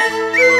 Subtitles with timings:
[0.00, 0.44] Música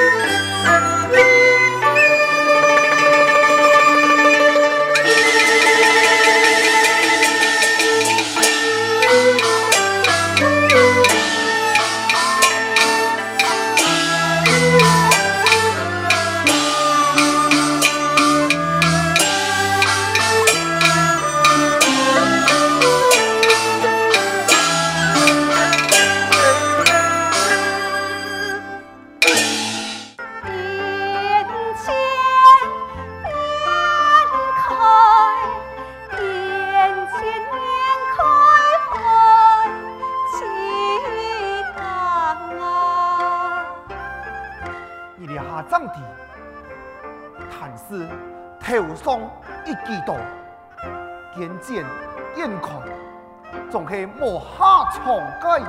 [54.18, 55.02] 莫下床
[55.40, 55.66] 盖呀！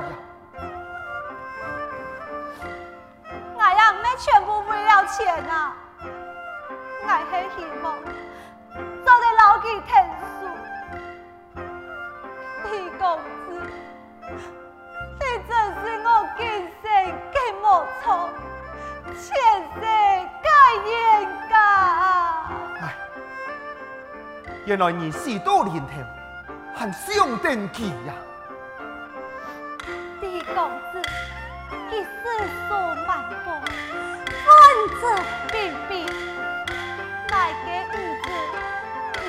[3.54, 5.74] 我呀，唔系全部为了钱啊！
[7.02, 7.84] 我系希望
[9.04, 9.90] 做得老几天
[10.20, 10.34] 数。
[12.70, 13.48] 李公子，
[15.20, 16.44] 你真是我今
[16.82, 16.84] 生
[17.32, 17.64] 嘅莫
[18.02, 18.04] 错，
[19.16, 19.34] 前
[19.74, 19.80] 世
[20.42, 20.48] 该
[20.84, 20.92] 应
[21.48, 21.56] 该。
[22.80, 22.84] 哎，
[24.66, 25.92] 原来你是多年头，
[26.74, 28.12] 很想登基呀！
[30.54, 31.02] 公子，
[31.90, 32.06] 你世
[32.68, 32.74] 数
[33.06, 33.08] 万
[33.44, 33.46] 般，
[34.44, 34.46] 汉
[34.88, 35.00] 子
[35.52, 35.54] 彬
[35.88, 36.06] 彬，
[37.28, 37.32] 乃
[37.66, 38.26] 给儿子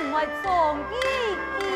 [0.14, 0.46] 会忠
[0.90, 0.94] 义
[1.60, 1.66] 义。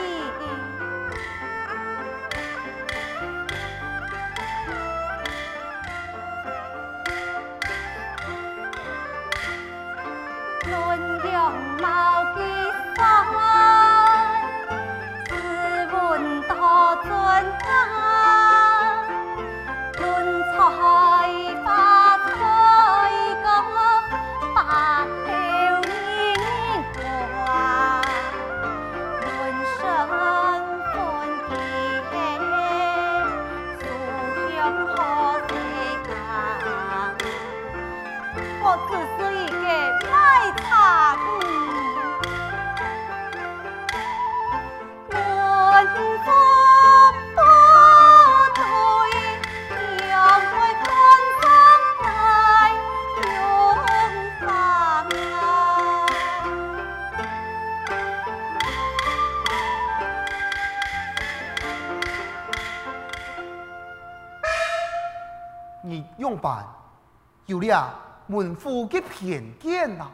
[67.52, 67.94] 有了
[68.28, 70.06] 门户的偏见呐！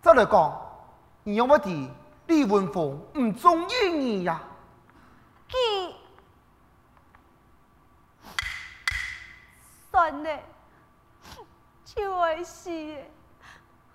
[0.00, 0.60] 再来讲，
[1.24, 1.90] 你有冇的
[2.28, 4.40] 李文凤唔中意你呀？
[9.90, 10.44] 算嘞，
[11.84, 12.70] 就是，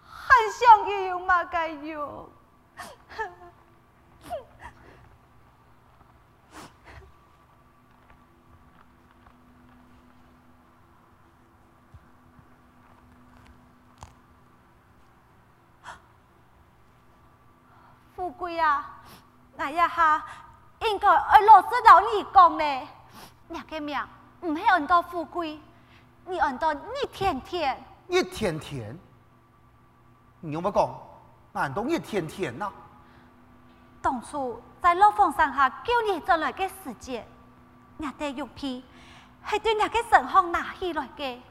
[0.04, 2.30] 很想佢用嘛该用。
[18.16, 19.04] 富贵啊，
[19.66, 20.24] 那一下
[20.82, 22.88] 应该爱老实老你讲嘞，
[23.48, 24.00] 你个命
[24.42, 25.60] 唔系按到富贵，
[26.28, 27.84] 你按到一天天。
[28.08, 28.96] 一天天，
[30.42, 30.88] 你有冇讲？
[31.54, 32.72] 按到一天天呐？
[34.04, 37.26] 当初在老凤山下救你进来的时节，
[37.98, 38.86] 你的玉皮
[39.48, 41.42] 系对你个神风拿起来的，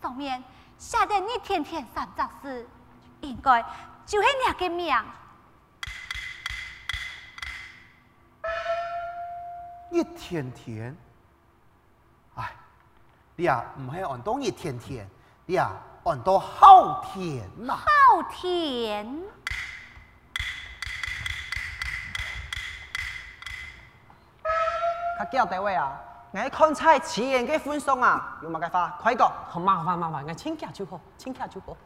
[0.00, 0.42] 上面
[0.78, 2.68] 写的一天天三只字，
[3.20, 3.62] 应该
[4.04, 4.92] 就系你个名。
[9.92, 10.96] 一天天，
[12.34, 12.50] 哎，
[13.36, 15.06] 你啊唔系按到一天天，
[15.44, 15.70] 你啊
[16.04, 17.76] 按到好天呐！
[17.76, 19.22] 好天，
[25.18, 26.00] 他叫大位啊！
[26.32, 28.98] 我看菜前言嘅欢送啊，有冇计法？
[29.02, 29.30] 快讲！
[29.50, 31.76] 好麻烦麻烦，我请假就好，请假就好。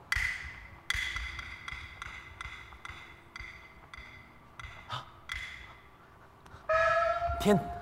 [7.40, 7.75] 天。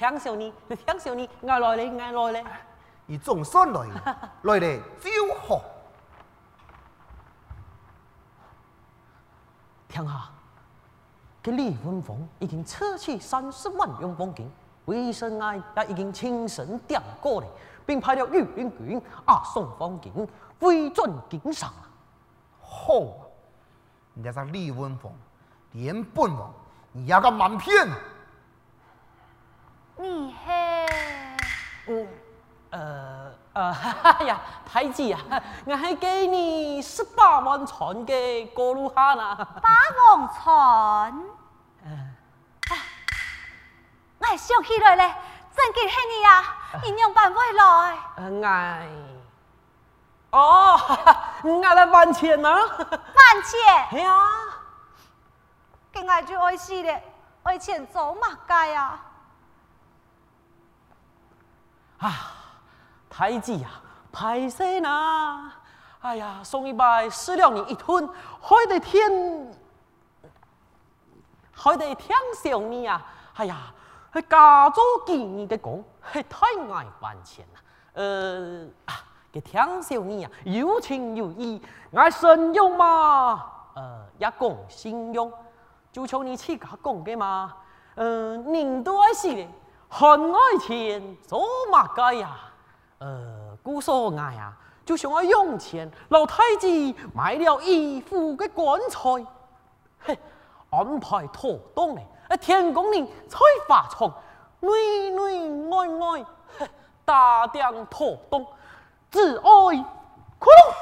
[0.00, 0.50] 听小你，
[0.86, 2.50] 享受你，我来嘞，我来嘞。
[3.04, 3.86] 你总算来，
[4.44, 5.60] 来咧就好。
[9.86, 10.30] 听下，
[11.42, 14.50] 这李文凤已经撤去三十万元俸金，
[14.86, 17.46] 魏生爱也已经亲身点过了，
[17.84, 20.26] 并派了御林军押送俸金，
[20.58, 21.70] 回转京上。
[22.62, 22.94] 好，
[24.14, 25.12] 人家上李文凤，
[25.72, 26.50] 连本王，
[26.92, 27.86] 你也敢瞒骗？
[30.00, 30.86] 你嘿，
[31.88, 32.08] 嗯，
[33.52, 35.20] 呃，哈 呀，太子啊，
[35.66, 39.36] 我还给你十八万船给过路哈呢。
[39.60, 39.70] 八
[40.14, 41.22] 王船。
[41.84, 42.16] 嗯。
[42.70, 42.72] 啊，
[44.20, 45.14] 我想起来咧，
[45.54, 46.44] 真给系你呀，
[46.82, 47.98] 你娘办未来。
[48.16, 48.88] 嗯，哎。
[50.30, 50.80] 哦，
[51.44, 52.50] 我来万钱呢。
[52.78, 54.00] 办钱。
[54.00, 54.18] 系啊。
[55.92, 57.02] 给我就爱死咧，
[57.42, 58.98] 爱钱做嘛该啊？
[62.00, 62.36] 啊。
[63.12, 63.68] 太子呀，
[64.12, 65.52] 歹势呐！
[66.00, 68.08] 哎呀，送一拜四两银一吨，
[68.40, 69.10] 害得天，
[71.52, 73.02] 害得天上你呀！
[73.34, 73.56] 哎呀，
[74.14, 77.60] 系家族给你的工，系太爱还钱了！
[77.94, 78.94] 呃，啊，
[79.32, 81.60] 给天上你呀，有情有义，
[81.92, 83.44] 爱信用嘛，
[83.74, 85.30] 呃，也讲信用，
[85.92, 87.56] 就求你自家讲嘅嘛，
[87.96, 89.50] 嗯、呃，人都爱死咧，
[89.90, 92.36] 还爱钱，做嘛该呀？
[92.98, 94.56] 呃，姑嫂爱呀，
[94.86, 96.68] 就想要用钱，老太子
[97.12, 99.26] 买了一副嘅棺材，
[99.98, 100.18] 嘿，
[100.70, 102.06] 安排妥当嘞。
[102.28, 104.08] 啊，天公令彩花床，
[104.60, 106.24] 内内外外，
[106.56, 106.70] 嘿，
[107.04, 108.46] 打点妥当，
[109.10, 109.42] 只爱
[110.38, 110.74] 窟窿，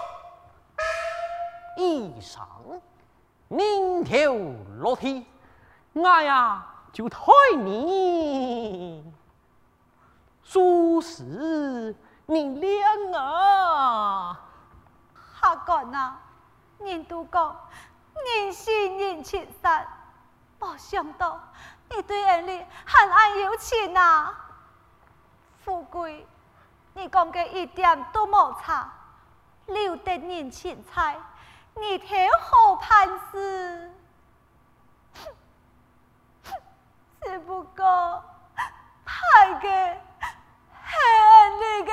[1.79, 2.41] 衣裳
[3.49, 4.35] 宁条
[4.79, 5.25] 裸体，
[5.95, 9.05] 爱呀就推你，
[10.43, 11.94] 舒适。
[12.31, 14.38] 你靓啊，
[15.40, 16.17] 阿哥呐，
[16.79, 17.56] 人都讲
[18.26, 19.87] 人心人情深，
[20.58, 21.40] 没想到
[21.88, 24.35] 你对俺哩还爱有钱呐。
[25.64, 26.26] 富贵，
[26.93, 28.93] 你讲嘅一点都冇差，
[29.64, 31.19] 留得人钱财，
[31.76, 33.90] 你条好办事，
[37.23, 38.23] 只不过
[39.59, 39.97] 派嘅。
[41.51, 41.93] 你个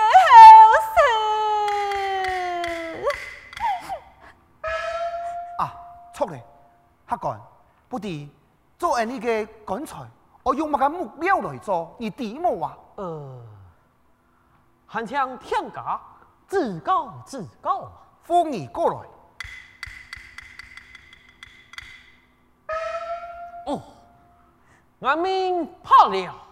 [5.59, 5.73] 啊！
[6.13, 6.43] 错嘞，
[7.07, 7.41] 客官，
[7.87, 8.31] 不敌
[8.77, 9.99] 做安尼个棺材，
[10.43, 11.95] 我用乜个木料来做？
[11.97, 12.77] 你点么话？
[12.95, 13.41] 呃，
[14.85, 15.99] 还请天家
[16.47, 17.91] 自告自告，
[18.23, 18.99] 放你过来。
[23.67, 23.81] 哦，
[25.01, 26.44] 俺们怕了。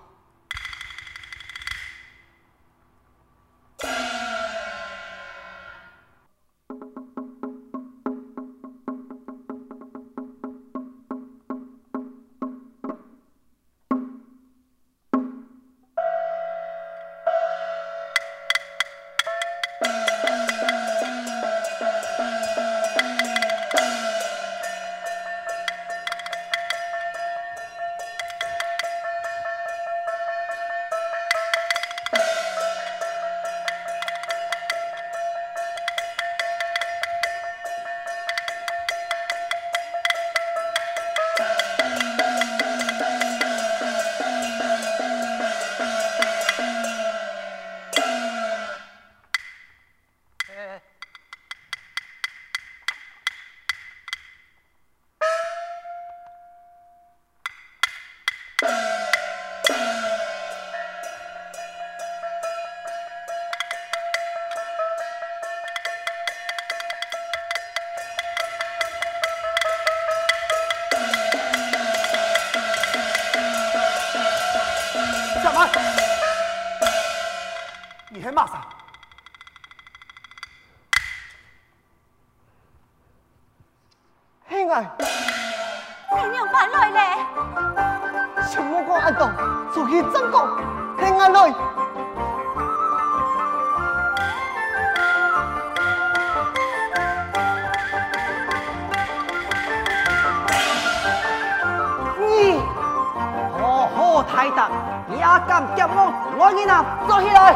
[104.24, 104.70] 太大，
[105.10, 107.30] 也敢夹我，我你呐，坐起。
[107.30, 107.56] 来，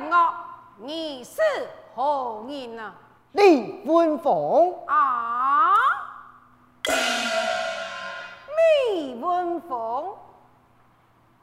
[0.00, 0.34] 我，
[0.78, 1.40] 你是
[1.94, 2.94] 何人啊？
[3.32, 5.74] 李文凤啊，
[8.94, 10.14] 李文凤，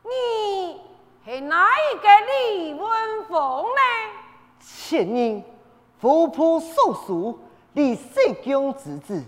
[0.03, 0.79] 你
[1.25, 3.81] 是哪一个李文凤呢？
[4.59, 5.43] 前任
[5.99, 7.39] 富仆叔叔
[7.73, 9.21] 李世江之子，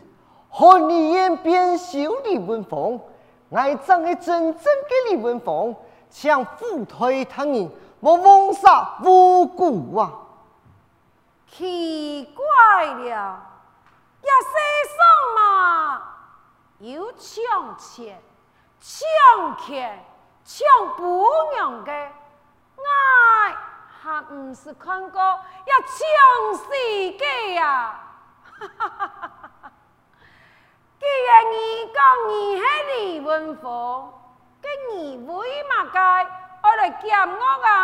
[0.50, 3.00] 和你演变小李文凤，
[3.51, 5.75] 爱长的真正的李文凤，
[6.10, 7.69] 向副推他人。
[8.00, 10.12] 我枉杀无辜啊！
[11.51, 13.39] 奇怪了，
[14.22, 14.54] 一世
[14.96, 15.00] 上
[15.36, 16.01] 嘛，
[16.80, 18.22] 有抢钱、
[18.80, 20.06] 抢钱、
[20.44, 21.92] 抢不娘的，
[22.75, 22.84] 我
[24.00, 28.00] 还不是看过要抢死的呀！
[28.60, 29.72] 哈哈哈哈
[31.00, 31.56] 既然你
[31.94, 31.98] 讲
[32.30, 32.63] 你是
[32.96, 34.13] 李文凤，
[34.62, 36.47] 跟你为嘛该？
[36.67, 37.79] 我来见我啊！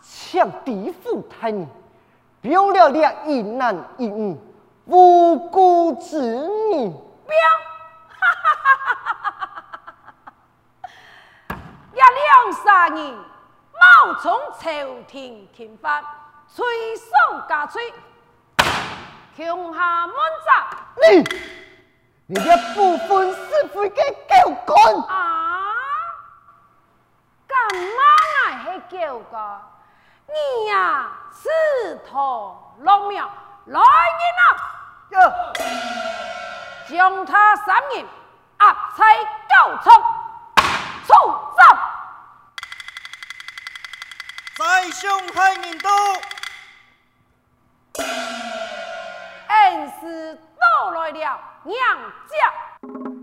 [0.00, 1.66] 抢地府太人，
[2.40, 4.38] 标了俩一男一女，
[4.84, 6.20] 无辜之
[6.70, 6.88] 女。
[7.26, 7.36] 表，
[8.08, 10.86] 哈哈哈哈哈
[11.48, 11.56] 哈！
[11.92, 13.12] 一两三人，
[13.74, 16.00] 冒充朝廷廷法，
[16.54, 17.08] 吹送
[17.48, 17.92] 加吹，
[19.36, 20.50] 穷下满宅。
[21.10, 21.24] 你，
[22.26, 23.96] 你这不分是非的
[24.44, 24.94] 狗官！
[25.08, 25.65] 啊！
[27.68, 28.00] 干嘛
[28.62, 29.60] 还去叫个？
[30.28, 31.48] 你呀、啊，自
[32.08, 33.30] 投罗网，
[33.66, 34.46] 来人啊！
[36.88, 38.06] 将他三人
[38.60, 39.04] 押在
[39.48, 40.02] 高仓
[41.06, 41.12] 处
[41.56, 41.58] 斩。
[44.56, 45.88] 在上海人都，
[49.48, 51.78] 恩师到来了，娘
[52.28, 53.15] 家。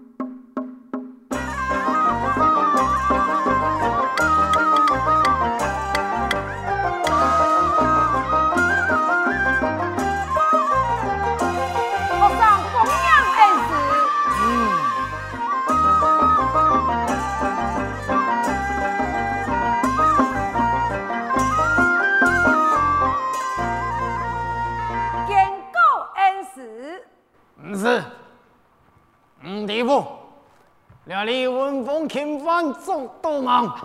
[32.94, 33.76] 侵犯捉到吗？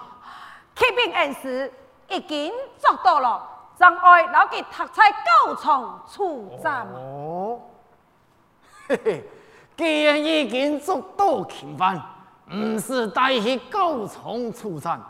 [0.74, 1.72] 启禀恩师，
[2.08, 3.42] 已经做到了，
[3.78, 6.86] 让爱老给读在高仓处斩。
[6.94, 7.60] 哦，
[8.88, 9.24] 嘿嘿，
[9.76, 12.00] 既然已经做到侵犯，
[12.52, 15.00] 唔是带去高仓处斩，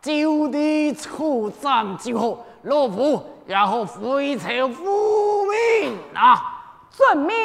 [0.00, 6.54] 就地处斩就好，老夫也好回朝复命啊！
[6.90, 7.36] 遵命，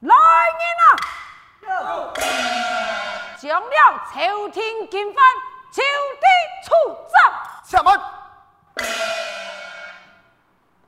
[0.00, 0.14] 来人
[0.82, 0.88] 啊！
[3.42, 5.24] 将了朝廷禁犯，
[5.72, 6.26] 就地
[6.64, 6.70] 处
[7.10, 7.20] 斩。
[7.64, 8.00] 下门，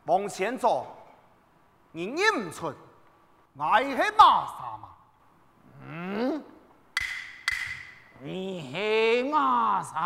[0.05, 0.87] 往前走，
[1.91, 2.73] 你认唔出，
[3.57, 4.89] 我是马三嘛？
[5.83, 6.45] 嗯，
[8.21, 10.01] 你是马三？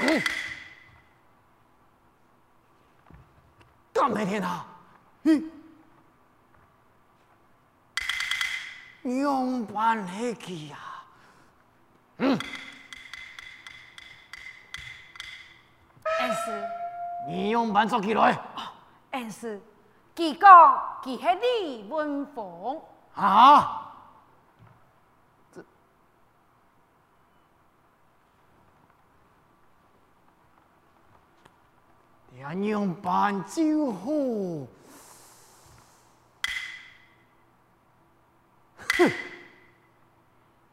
[0.00, 0.20] 嗯，
[3.92, 4.66] 干咩天啊？
[5.22, 5.52] 嗯。
[9.16, 10.76] 用办起去呀？
[12.18, 12.38] 嗯，
[16.20, 16.68] 恩师，
[17.28, 18.38] 你用办做起来。
[19.12, 19.60] 恩师，
[20.14, 22.80] 佢讲佢系李文凤。
[23.14, 23.92] 啊？
[25.52, 25.64] 这，
[32.32, 34.68] 你用办就好。
[38.98, 39.10] 哼，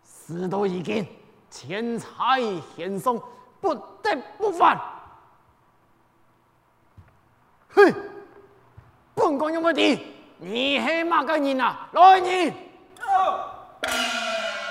[0.03, 1.07] 事都已经，
[1.51, 2.07] 钱财
[2.75, 3.21] 献送，
[3.61, 4.81] 不得不犯。
[7.69, 7.93] 哼，
[9.13, 11.87] 本官有问题，你是哪个人啊？
[11.91, 12.53] 来人，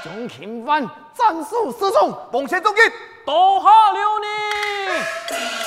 [0.05, 0.85] 将秦犯
[1.15, 2.77] 斩首示众，奉前奏议，
[3.25, 5.64] 多下留你。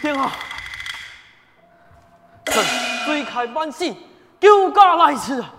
[0.00, 0.30] 殿下，
[2.46, 2.64] 臣
[3.04, 3.84] 罪开万死，
[4.40, 5.50] 救驾来迟啊！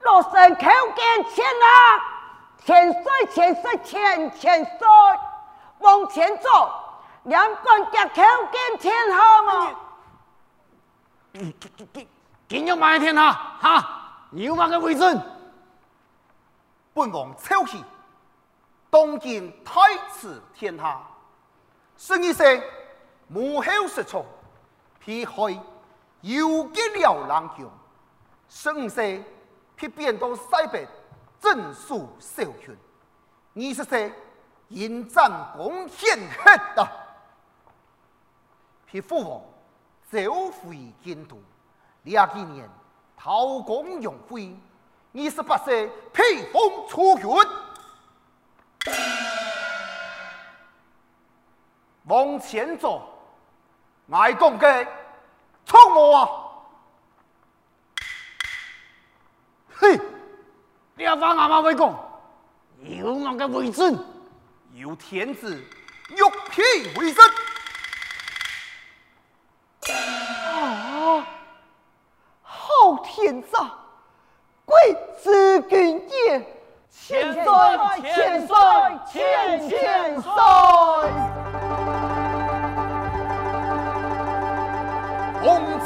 [0.00, 1.66] 落神口见千啊，
[2.64, 4.86] 千岁千岁千千岁，
[5.78, 6.72] 往前走，
[7.24, 8.14] 两关夹口
[8.52, 9.74] 见天下嘛。
[12.48, 15.20] 今日买天下，哈，有乜嘅为准？
[16.92, 17.82] 本王抽起，
[18.90, 19.80] 当今太
[20.12, 21.00] 子天下，
[21.96, 22.62] 孙医生
[23.28, 24.24] 母后失宠，
[25.00, 25.34] 偏开
[26.20, 27.70] 又结了郎强，
[28.48, 29.24] 孙医
[29.76, 30.86] 偏变到西北
[31.40, 32.76] 征戍小权，
[33.54, 34.12] 二十岁
[34.68, 36.88] 迎战攻陷黑的，
[38.86, 39.42] 偏父王
[40.10, 41.36] 走回京都，
[42.02, 42.68] 廿几年
[43.16, 44.56] 韬光养晦。
[45.16, 47.30] 二十八岁披风出巡，
[52.06, 53.13] 往前走，
[54.10, 54.86] 爱讲嘅
[55.64, 56.28] 冲我啊！
[59.76, 59.98] 嘿，
[60.94, 61.88] 你阿妈阿妈会讲，
[62.80, 63.98] 有我嘅为准？
[64.74, 65.56] 有天子
[66.10, 66.16] 玉
[66.50, 66.62] 璧
[66.98, 67.24] 为证。
[70.46, 71.26] 啊！
[72.42, 73.56] 好天子！
[74.66, 76.40] 贵子君也，
[76.90, 77.44] 千岁
[78.02, 78.56] 千岁
[79.12, 80.32] 千千岁，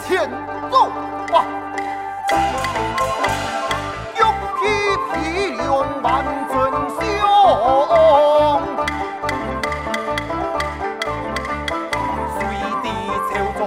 [0.08, 0.28] 前
[0.70, 0.88] 走
[1.30, 1.44] 吧，
[4.16, 4.18] 玉
[4.56, 4.60] 璧
[5.12, 5.12] 披
[5.50, 5.68] 两
[6.02, 6.08] 万
[6.48, 6.56] 尊
[6.88, 6.98] 雄，
[12.38, 12.40] 随
[12.82, 12.84] 地
[13.28, 13.60] 朝中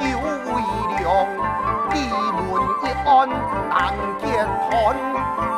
[0.00, 0.02] 有
[0.46, 0.56] 为
[0.96, 1.04] 良，
[1.90, 1.92] 闭
[2.32, 2.40] 门
[2.80, 3.08] 一安
[3.68, 3.72] 难
[4.18, 4.24] 见
[4.70, 4.72] 判，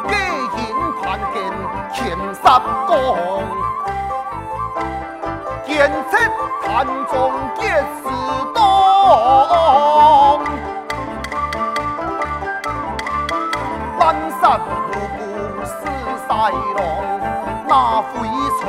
[0.09, 0.11] 几
[0.57, 0.59] 经
[1.01, 1.35] 判决
[1.95, 1.95] 千
[2.35, 2.43] 十
[2.89, 2.91] 公，
[5.65, 5.71] 见
[6.11, 6.13] 测
[6.65, 6.67] 坛
[7.13, 7.15] 中
[7.55, 7.61] 结
[8.03, 8.05] 死
[8.53, 8.59] 东，
[14.47, 15.75] 南山无故死
[16.23, 16.79] 西郎，
[17.67, 18.13] 那回
[18.61, 18.63] 春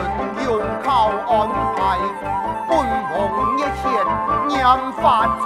[0.44, 0.48] 用
[0.84, 0.90] 靠
[1.30, 1.32] 安
[1.76, 1.78] 排，
[2.68, 2.72] 本
[3.12, 3.16] 王
[3.60, 3.86] 一天
[4.48, 4.58] 娘
[4.94, 4.98] 发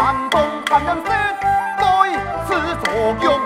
[0.00, 1.84] 南风，看人声在
[2.46, 2.90] 此作
[3.22, 3.39] 用。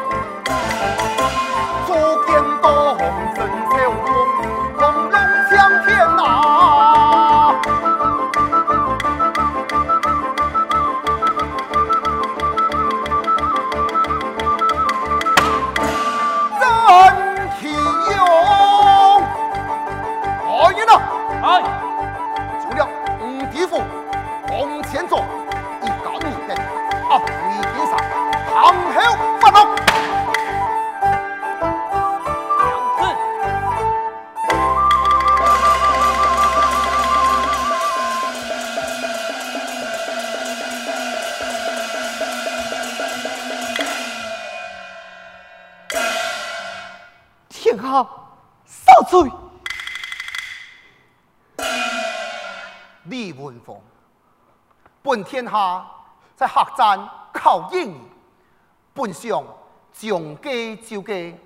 [47.75, 48.07] 天下
[48.65, 49.29] 少罪，
[53.07, 53.81] 李文凤，
[55.03, 55.85] 本天下
[56.37, 58.01] 在客栈靠应你，
[58.93, 59.45] 本想
[59.93, 61.37] 将计就计，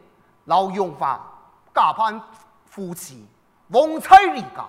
[0.45, 1.19] 老用法
[1.75, 2.21] 假扮
[2.67, 3.27] 夫妻，
[3.69, 4.67] 旺财离家，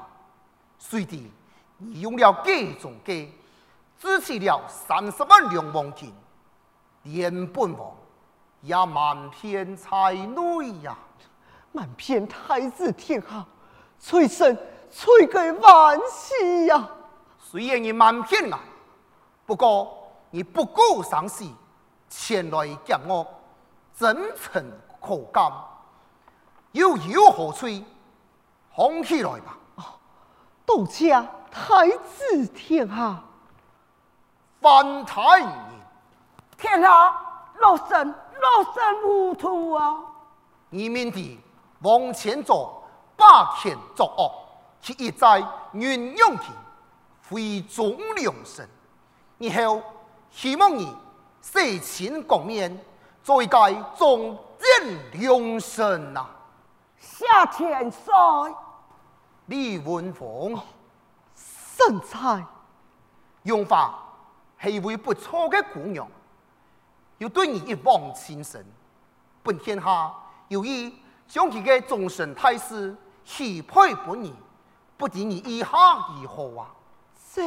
[0.78, 1.30] 随地
[1.78, 3.34] 你用了计中计，
[4.00, 6.14] 支起了三十万两黄金，
[7.04, 7.92] 连本王
[8.62, 10.98] 也满篇才女呀！
[11.72, 13.46] 瞒骗太子天下，
[14.00, 14.58] 催生
[14.90, 16.90] 催给万世呀！
[17.38, 18.60] 虽然你满篇啊，
[19.46, 21.46] 不过你不顾丧事，
[22.10, 23.26] 前来见我，
[23.96, 24.64] 真诚
[25.02, 25.52] 可感，
[26.72, 27.84] 又有何罪？
[28.76, 29.58] 放起来吧！
[30.66, 31.12] 多谢
[31.52, 33.22] 太子殿下，
[34.62, 35.48] 范太医，
[36.58, 37.14] 天下
[37.60, 39.98] 老身老身糊涂啊！
[40.70, 41.40] 你们的
[41.82, 42.84] 往前走，
[43.16, 44.32] 霸权作恶，
[44.82, 45.40] 其一再
[45.74, 46.44] 运用其，
[47.22, 48.68] 非忠良臣。
[49.38, 49.82] 以后
[50.30, 50.94] 希望你
[51.42, 52.78] 洗清共面，
[53.24, 56.26] 做一个忠贞良臣呐。
[56.98, 58.14] 夏天帅，
[59.46, 60.60] 李文凤，
[61.34, 62.46] 身材，
[63.44, 63.98] 用法
[64.62, 66.06] 系一位不错的姑娘，
[67.20, 68.66] 又对你一往情深，
[69.42, 70.14] 本天下
[70.50, 70.94] 有意
[71.30, 74.36] 将佢嘅终身太师许配不你，
[74.98, 75.70] 不知你意下
[76.20, 76.76] 如何啊？
[77.32, 77.42] 这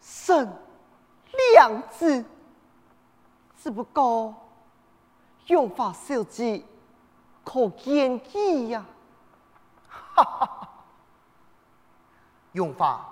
[0.00, 0.50] 生
[1.54, 2.24] 两字，
[3.62, 4.34] 只不过
[5.46, 6.64] 用法小姐
[7.44, 8.84] 可见意呀！
[9.88, 10.68] 哈哈哈！
[12.52, 13.06] 用法，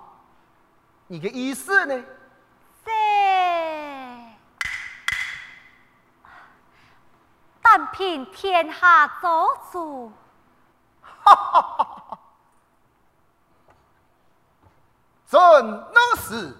[1.05, 2.03] 你的意思呢？
[2.83, 2.91] 这
[7.77, 10.11] 但凭天下做主，
[10.99, 11.61] 哈哈
[12.09, 12.19] 哈！
[15.29, 15.39] 真
[15.93, 16.57] 那是。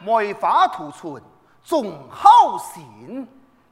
[0.00, 1.22] 梅花吐春
[1.64, 3.26] 众好心，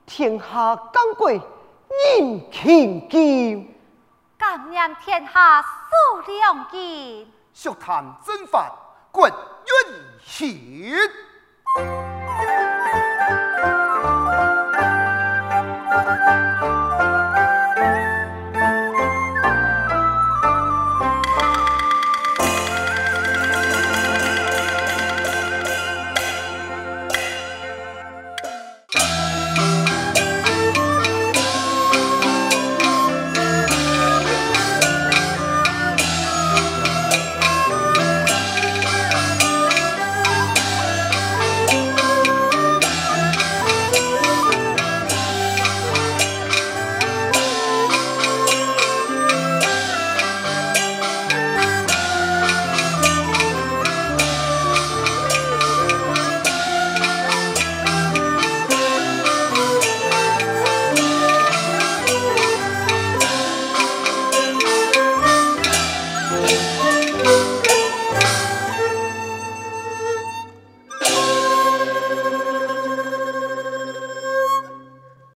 [0.06, 3.68] 天下刚贵人情坚，
[4.38, 8.72] 感念天下数量坚，俗谈真法
[9.10, 11.12] 滚运行。